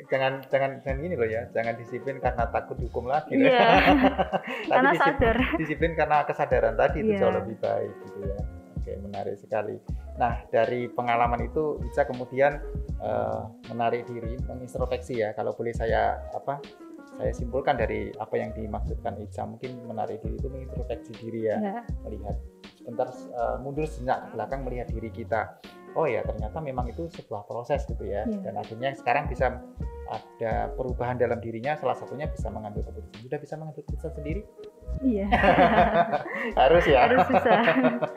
Jangan 0.00 0.40
jangan 0.48 0.80
jangan 0.80 0.96
gini 0.96 1.12
loh 1.12 1.28
ya, 1.28 1.44
jangan 1.52 1.76
disiplin 1.76 2.16
karena 2.16 2.48
takut 2.48 2.72
dihukum 2.74 3.04
lagi. 3.04 3.36
Iya. 3.36 3.68
Tapi 4.64 4.72
Karena 4.72 4.90
disip- 4.90 5.04
sadar. 5.04 5.36
Disiplin 5.60 5.92
karena 5.92 6.24
kesadaran 6.24 6.72
tadi 6.72 7.04
itu 7.04 7.12
Iya. 7.12 7.20
jauh 7.20 7.34
lebih 7.36 7.56
baik 7.60 7.92
gitu 8.00 8.18
ya. 8.24 8.38
Oke, 8.80 8.92
menarik 8.96 9.36
sekali. 9.36 9.76
Nah, 10.16 10.40
dari 10.48 10.88
pengalaman 10.88 11.44
itu 11.44 11.76
bisa 11.84 12.08
kemudian 12.08 12.64
eh, 12.96 13.40
menarik 13.68 14.08
diri, 14.08 14.40
mengintrospeksi 14.40 15.20
ya. 15.20 15.36
Kalau 15.36 15.52
boleh 15.52 15.76
saya 15.76 16.16
apa? 16.32 16.64
Saya 17.20 17.32
simpulkan 17.36 17.76
dari 17.76 18.08
apa 18.16 18.32
yang 18.40 18.56
dimaksudkan 18.56 19.20
Ica, 19.20 19.44
mungkin 19.44 19.84
menarik 19.84 20.24
diri 20.24 20.40
itu 20.40 20.48
mengintrospeksi 20.48 21.12
diri 21.20 21.52
ya. 21.52 21.56
Ya. 21.60 21.84
melihat 22.08 22.36
sebentar 22.80 23.12
eh, 23.12 23.56
mundur 23.60 23.84
sejenak 23.84 24.24
ke 24.24 24.28
belakang 24.34 24.60
melihat 24.64 24.88
diri 24.88 25.12
kita 25.12 25.60
oh 25.98 26.06
ya 26.06 26.22
ternyata 26.24 26.62
memang 26.62 26.86
itu 26.88 27.10
sebuah 27.10 27.44
proses 27.44 27.82
gitu 27.84 28.06
ya 28.06 28.22
Iya. 28.24 28.40
dan 28.46 28.54
akhirnya 28.56 28.90
sekarang 28.96 29.26
bisa 29.28 29.58
ada 30.10 30.70
perubahan 30.74 31.18
dalam 31.20 31.38
dirinya 31.38 31.76
salah 31.78 31.94
satunya 31.94 32.26
bisa 32.26 32.50
mengambil 32.50 32.82
keputusan 32.88 33.20
sudah 33.22 33.38
bisa 33.38 33.54
mengambil 33.60 33.82
keputusan 33.86 34.12
sendiri 34.16 34.42
Iya. 35.04 35.26
harus 36.60 36.84
ya 36.88 36.98
Harus 37.06 37.22
bisa. 37.30 37.50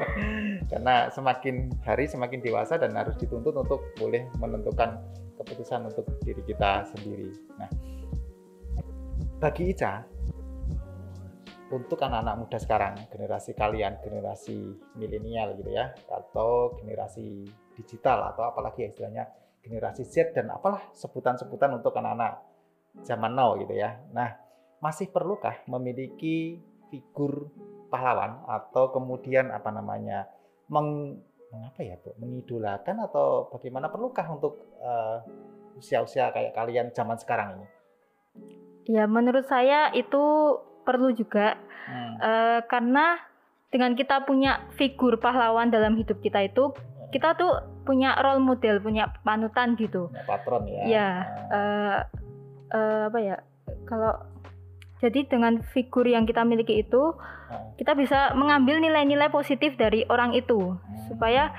karena 0.74 0.96
semakin 1.14 1.70
hari 1.86 2.06
semakin 2.10 2.40
dewasa 2.42 2.82
dan 2.82 2.98
harus 2.98 3.14
dituntut 3.20 3.54
untuk 3.54 3.84
boleh 4.00 4.26
menentukan 4.42 4.98
keputusan 5.38 5.86
untuk 5.86 6.06
diri 6.24 6.42
kita 6.46 6.88
sendiri 6.94 7.30
nah 7.58 7.70
bagi 9.44 9.76
Ica 9.76 10.00
untuk 11.76 12.00
anak-anak 12.00 12.36
muda 12.40 12.58
sekarang 12.64 12.96
generasi 13.12 13.52
kalian 13.52 14.00
generasi 14.00 14.72
milenial 14.96 15.60
gitu 15.60 15.68
ya 15.68 15.92
atau 16.08 16.80
generasi 16.80 17.44
digital 17.76 18.32
atau 18.32 18.48
apalagi 18.48 18.88
ya 18.88 18.96
istilahnya 18.96 19.28
generasi 19.60 20.08
Z 20.08 20.32
dan 20.32 20.48
apalah 20.48 20.88
sebutan-sebutan 20.96 21.76
untuk 21.76 21.92
anak-anak 21.92 22.40
zaman 23.04 23.36
now 23.36 23.60
gitu 23.60 23.76
ya. 23.76 24.00
Nah 24.16 24.32
masih 24.80 25.12
perlukah 25.12 25.60
memiliki 25.68 26.64
figur 26.88 27.52
pahlawan 27.92 28.48
atau 28.48 28.96
kemudian 28.96 29.52
apa 29.52 29.76
namanya 29.76 30.24
meng, 30.72 31.20
mengapa 31.52 31.84
ya 31.84 32.00
bu? 32.00 32.16
Mengidolakan 32.16 33.12
atau 33.12 33.52
bagaimana 33.52 33.92
perlukah 33.92 34.24
untuk 34.32 34.72
eh, 34.80 35.20
usia-usia 35.76 36.32
kayak 36.32 36.56
kalian 36.56 36.96
zaman 36.96 37.20
sekarang 37.20 37.60
ini 37.60 37.68
Ya 38.90 39.08
menurut 39.08 39.48
saya 39.48 39.92
itu 39.96 40.58
perlu 40.84 41.16
juga 41.16 41.56
Hmm. 41.84 42.16
eh, 42.16 42.60
karena 42.72 43.20
dengan 43.68 43.92
kita 43.92 44.24
punya 44.24 44.72
figur 44.80 45.20
pahlawan 45.20 45.68
dalam 45.68 46.00
hidup 46.00 46.24
kita 46.24 46.48
itu 46.48 46.72
kita 47.12 47.36
tuh 47.36 47.60
punya 47.84 48.16
role 48.24 48.40
model, 48.40 48.80
punya 48.80 49.12
panutan 49.28 49.76
gitu. 49.76 50.08
Punya 50.08 50.24
patron 50.24 50.64
ya 50.64 50.80
Nah, 50.88 51.18
eh, 51.52 52.00
eh, 52.72 53.02
apa 53.12 53.20
ya? 53.20 53.38
Kalau 53.84 54.16
jadi 55.04 55.28
dengan 55.28 55.60
figur 55.76 56.08
yang 56.08 56.24
kita 56.24 56.48
miliki 56.48 56.88
itu 56.88 57.20
nah, 57.52 57.76
kita 57.76 58.00
bisa 58.00 58.32
mengambil 58.40 58.80
nilai-nilai 58.80 59.28
positif 59.28 59.76
dari 59.76 60.08
orang 60.08 60.32
itu 60.32 60.80
hmm. 60.80 61.12
supaya 61.12 61.52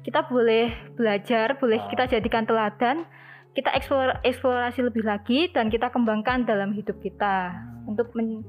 kita 0.00 0.24
boleh 0.24 0.72
belajar, 0.96 1.60
boleh 1.60 1.84
Ah. 1.84 1.88
kita 1.92 2.16
jadikan 2.16 2.48
teladan, 2.48 3.04
kita 3.50 3.70
eksplor- 3.74 4.22
eksplorasi 4.22 4.86
lebih 4.86 5.02
lagi 5.02 5.50
dan 5.50 5.68
kita 5.68 5.90
kembangkan 5.90 6.46
dalam 6.46 6.70
hidup 6.70 6.98
kita 7.02 7.50
Hmm. 7.50 7.90
untuk 7.94 8.14
men- 8.14 8.46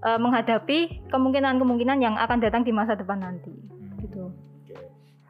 eh, 0.00 0.18
menghadapi 0.18 1.10
kemungkinan-kemungkinan 1.12 1.98
yang 2.00 2.16
akan 2.16 2.40
datang 2.40 2.64
di 2.66 2.72
masa 2.72 2.96
depan 2.96 3.20
nanti. 3.20 3.52
Hmm. 3.52 4.00
Gitu. 4.00 4.24
Oke. 4.66 4.76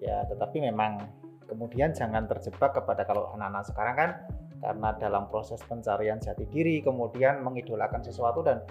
Ya, 0.00 0.24
tetapi 0.30 0.62
memang 0.64 1.04
kemudian 1.50 1.90
jangan 1.92 2.30
terjebak 2.30 2.78
kepada 2.78 3.02
kalau 3.04 3.34
anak-anak 3.34 3.66
sekarang 3.66 3.94
kan 3.98 4.10
karena 4.60 4.88
dalam 5.00 5.26
proses 5.32 5.58
pencarian 5.66 6.20
jati 6.22 6.46
diri 6.46 6.78
kemudian 6.84 7.42
mengidolakan 7.42 8.04
sesuatu 8.04 8.44
dan 8.44 8.62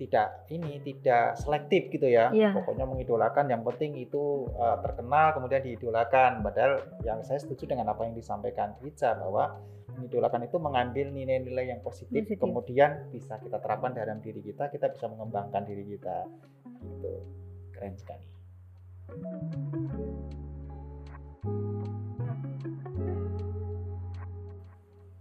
tidak 0.00 0.48
ini 0.48 0.80
tidak 0.80 1.36
selektif 1.36 1.92
gitu 1.92 2.08
ya. 2.08 2.32
Iya. 2.32 2.56
pokoknya 2.56 2.88
mengidolakan 2.88 3.52
yang 3.52 3.60
penting 3.60 4.00
itu 4.00 4.48
uh, 4.56 4.80
terkenal 4.80 5.36
kemudian 5.36 5.60
diidolakan. 5.60 6.40
Padahal 6.40 6.80
yang 7.04 7.20
saya 7.20 7.36
setuju 7.36 7.68
dengan 7.68 7.92
apa 7.92 8.08
yang 8.08 8.16
disampaikan 8.16 8.72
Ica 8.80 9.12
bahwa 9.20 9.60
mengidolakan 10.00 10.48
itu 10.48 10.56
mengambil 10.56 11.12
nilai-nilai 11.12 11.76
yang 11.76 11.84
positif, 11.84 12.24
Positif. 12.24 12.40
kemudian 12.40 13.12
bisa 13.12 13.36
kita 13.36 13.60
terapkan 13.60 13.92
dalam 13.92 14.24
diri 14.24 14.40
kita 14.40 14.72
kita 14.72 14.88
bisa 14.88 15.04
mengembangkan 15.12 15.68
diri 15.68 15.84
kita. 15.84 16.24
Gitu. 16.80 17.12
Keren 17.76 17.94
sekali. 18.00 18.28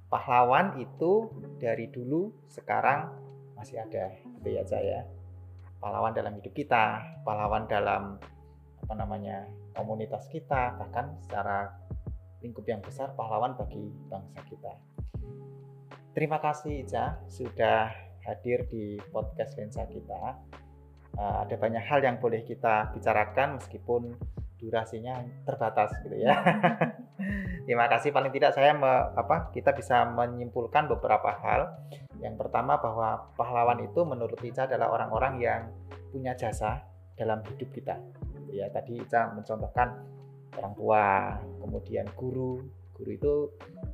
Pahlawan 0.09 0.79
itu 0.81 1.29
dari 1.59 1.86
dulu 1.91 2.31
sekarang 2.50 3.28
masih 3.60 3.84
ada 3.84 4.16
gitu 4.39 4.50
ya 4.56 4.63
saya 4.63 5.04
pahlawan 5.84 6.16
dalam 6.16 6.39
hidup 6.39 6.56
kita 6.56 7.04
pahlawan 7.28 7.68
dalam 7.68 8.16
apa 8.80 8.94
namanya 8.96 9.44
komunitas 9.75 10.32
kita 10.32 10.80
bahkan 10.80 11.20
secara 11.28 11.75
lingkup 12.39 12.63
yang 12.63 12.80
besar 12.80 13.12
pahlawan 13.20 13.51
bagi 13.60 13.92
bangsa 14.08 14.39
kita. 14.48 14.74
Terima 16.16 16.39
kasih 16.39 16.88
Ica 16.88 17.20
sudah 17.28 17.92
hadir 18.24 18.63
di 18.72 18.96
podcast 19.12 19.60
lensa 19.60 19.84
kita. 19.88 20.39
Eh, 21.20 21.36
ada 21.44 21.56
banyak 21.60 21.84
hal 21.84 22.00
yang 22.00 22.18
boleh 22.24 22.48
kita 22.48 22.96
bicarakan 22.96 23.60
meskipun 23.60 24.16
durasinya 24.60 25.24
terbatas 25.48 25.96
gitu 26.04 26.20
ya 26.20 26.36
terima 27.70 27.86
kasih 27.86 28.10
paling 28.10 28.34
tidak 28.34 28.58
saya 28.58 28.74
me- 28.74 29.14
apa 29.14 29.54
kita 29.54 29.78
bisa 29.78 30.02
menyimpulkan 30.10 30.90
beberapa 30.90 31.38
hal 31.38 31.70
yang 32.18 32.34
pertama 32.34 32.82
bahwa 32.82 33.30
pahlawan 33.38 33.78
itu 33.86 34.02
menurut 34.02 34.42
Ica 34.42 34.66
adalah 34.66 34.90
orang-orang 34.90 35.38
yang 35.38 35.62
punya 36.10 36.34
jasa 36.34 36.82
dalam 37.14 37.46
hidup 37.46 37.70
kita. 37.70 37.96
Ya 38.50 38.74
tadi 38.74 38.98
Ica 38.98 39.30
mencontohkan 39.38 40.02
orang 40.58 40.74
tua, 40.74 41.06
kemudian 41.62 42.10
guru. 42.18 42.58
Guru 42.98 43.10
itu 43.14 43.34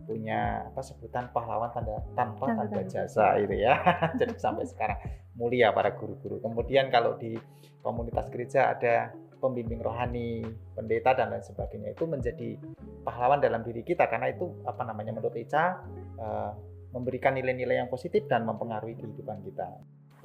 punya 0.08 0.65
apa 0.72 0.82
sebutan 0.82 1.29
pahlawan 1.29 1.70
tanda 1.70 2.01
tanpa 2.17 2.50
tanda 2.55 2.82
jasa 2.88 3.38
itu 3.44 3.60
ya. 3.60 3.77
Jadi 4.20 4.39
sampai 4.39 4.65
sekarang 4.65 4.98
mulia 5.38 5.70
para 5.75 5.94
guru-guru. 5.94 6.41
Kemudian 6.41 6.89
kalau 6.89 7.20
di 7.20 7.38
komunitas 7.86 8.32
gereja 8.34 8.74
ada 8.74 9.13
pembimbing 9.45 9.77
rohani, 9.85 10.41
pendeta 10.73 11.13
dan 11.13 11.29
lain 11.29 11.45
sebagainya 11.45 11.93
itu 11.93 12.09
menjadi 12.09 12.57
pahlawan 13.05 13.37
dalam 13.37 13.61
diri 13.61 13.85
kita 13.85 14.09
karena 14.09 14.33
itu 14.33 14.49
apa 14.65 14.81
namanya 14.81 15.13
menurut 15.13 15.37
Ica 15.37 15.85
eh, 16.17 16.51
memberikan 16.89 17.37
nilai-nilai 17.37 17.85
yang 17.85 17.91
positif 17.91 18.25
dan 18.25 18.49
mempengaruhi 18.49 18.97
kehidupan 18.97 19.45
kita. 19.45 19.69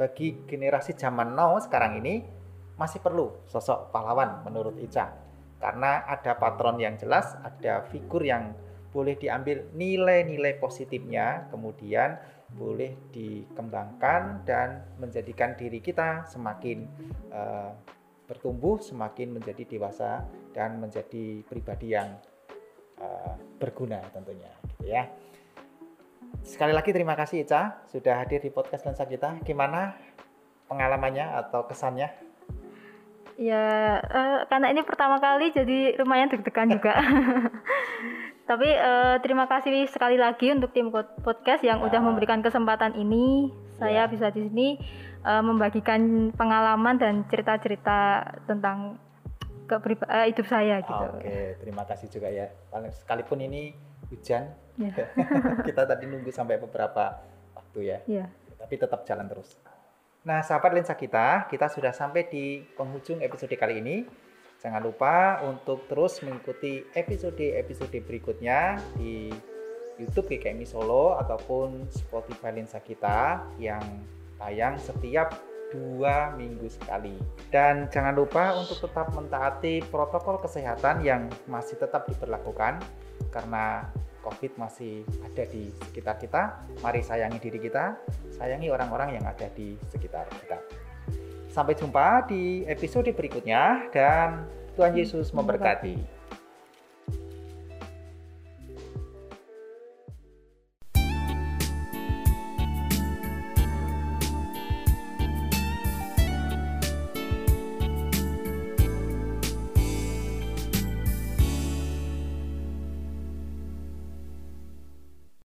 Bagi 0.00 0.48
generasi 0.48 0.96
zaman 0.96 1.36
now 1.36 1.60
sekarang 1.60 2.00
ini 2.00 2.24
masih 2.80 3.04
perlu 3.04 3.44
sosok 3.44 3.92
pahlawan 3.92 4.40
menurut 4.48 4.80
Ica. 4.80 5.12
Karena 5.60 6.08
ada 6.08 6.40
patron 6.40 6.80
yang 6.80 6.96
jelas, 6.96 7.36
ada 7.44 7.84
figur 7.92 8.24
yang 8.24 8.56
boleh 8.96 9.20
diambil 9.20 9.68
nilai-nilai 9.76 10.56
positifnya, 10.56 11.52
kemudian 11.52 12.16
boleh 12.56 12.96
dikembangkan 13.14 14.42
dan 14.49 14.82
menjadikan 14.97 15.54
diri 15.54 15.78
kita 15.84 16.25
semakin 16.26 16.88
eh, 17.30 17.71
bertumbuh, 18.30 18.78
semakin 18.78 19.34
menjadi 19.34 19.66
dewasa 19.66 20.23
dan 20.54 20.78
menjadi 20.78 21.43
pribadi 21.43 21.99
yang 21.99 22.14
eh, 22.97 23.34
berguna 23.58 23.99
tentunya, 24.14 24.54
gitu 24.71 24.86
ya. 24.86 25.10
Sekali 26.47 26.71
lagi 26.71 26.95
terima 26.95 27.19
kasih 27.19 27.43
Ica 27.43 27.82
sudah 27.90 28.23
hadir 28.23 28.38
di 28.38 28.54
podcast 28.54 28.86
lensa 28.86 29.02
kita. 29.02 29.43
Gimana 29.43 29.99
pengalamannya 30.71 31.26
atau 31.43 31.66
kesannya? 31.66 32.06
Ya, 33.34 33.99
eh, 33.99 34.38
karena 34.47 34.71
ini 34.71 34.84
pertama 34.84 35.16
kali 35.19 35.50
jadi 35.50 35.97
lumayan 35.99 36.28
deg-degan 36.28 36.71
juga. 36.71 36.93
Tapi 38.50 38.69
eh, 38.69 39.16
terima 39.25 39.47
kasih 39.47 39.88
sekali 39.88 40.21
lagi 40.21 40.52
untuk 40.52 40.71
tim 40.71 40.93
pod- 40.93 41.19
podcast 41.23 41.64
yang 41.64 41.80
Ya. 41.80 41.86
udah 41.88 42.00
memberikan 42.02 42.45
kesempatan 42.45 42.95
ini. 42.95 43.49
Saya 43.80 44.04
Ya. 44.04 44.10
bisa 44.12 44.28
di 44.28 44.45
sini 44.45 44.69
eh, 45.21 45.43
membagikan 45.45 46.33
pengalaman 46.35 46.97
dan 46.97 47.15
cerita-cerita 47.28 48.25
tentang 48.49 48.97
kepriba- 49.69 50.11
eh, 50.11 50.26
hidup 50.35 50.47
saya 50.50 50.83
gitu. 50.83 51.06
Oke, 51.15 51.61
terima 51.63 51.85
kasih 51.87 52.09
juga 52.11 52.28
ya. 52.28 52.50
Sekalipun 52.91 53.39
ini 53.45 53.73
hujan, 54.11 54.50
Ya. 54.80 54.97
kita 55.69 55.85
tadi 55.85 56.09
nunggu 56.09 56.33
sampai 56.33 56.56
beberapa 56.56 57.21
waktu 57.52 57.78
ya. 57.85 57.99
Iya. 58.09 58.26
Tapi 58.56 58.75
tetap 58.80 59.04
jalan 59.04 59.28
terus. 59.28 59.61
Nah, 60.25 60.41
sahabat 60.45 60.76
lensa 60.76 60.97
kita, 60.97 61.49
kita 61.49 61.69
sudah 61.69 61.93
sampai 61.93 62.28
di 62.28 62.61
penghujung 62.76 63.21
episode 63.21 63.52
kali 63.56 63.80
ini. 63.80 64.04
Jangan 64.61 64.85
lupa 64.85 65.41
untuk 65.49 65.89
terus 65.89 66.21
mengikuti 66.21 66.85
episode-episode 66.93 67.97
berikutnya 68.04 68.76
di 69.00 69.33
YouTube 69.97 70.28
GKMI 70.28 70.69
Solo 70.69 71.17
ataupun 71.17 71.89
Spotify 71.89 72.52
lensa 72.52 72.80
kita 72.80 73.49
yang 73.56 73.80
tayang 74.40 74.80
setiap 74.80 75.36
dua 75.70 76.34
minggu 76.34 76.66
sekali. 76.66 77.14
Dan 77.48 77.86
jangan 77.88 78.16
lupa 78.16 78.58
untuk 78.58 78.82
tetap 78.82 79.14
mentaati 79.14 79.86
protokol 79.86 80.42
kesehatan 80.42 81.06
yang 81.06 81.30
masih 81.46 81.78
tetap 81.78 82.10
diberlakukan 82.10 82.82
karena 83.30 83.86
COVID 84.20 84.60
masih 84.60 85.06
ada 85.24 85.44
di 85.48 85.72
sekitar 85.88 86.20
kita. 86.20 86.60
Mari 86.84 87.00
sayangi 87.00 87.38
diri 87.40 87.58
kita, 87.62 87.96
sayangi 88.34 88.68
orang-orang 88.68 89.16
yang 89.16 89.24
ada 89.24 89.48
di 89.54 89.78
sekitar 89.88 90.28
kita. 90.44 90.58
Sampai 91.50 91.74
jumpa 91.74 92.30
di 92.30 92.62
episode 92.68 93.10
berikutnya 93.10 93.90
dan 93.90 94.46
Tuhan 94.78 94.94
Yesus 94.94 95.34
memberkati. 95.34 96.20